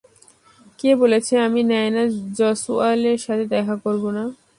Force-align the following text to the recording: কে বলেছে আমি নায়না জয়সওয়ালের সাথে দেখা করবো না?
কে 0.79 0.91
বলেছে 1.01 1.33
আমি 1.45 1.61
নায়না 1.69 2.03
জয়সওয়ালের 2.37 3.17
সাথে 3.25 3.45
দেখা 3.47 3.75
করবো 3.83 4.09
না? 4.17 4.23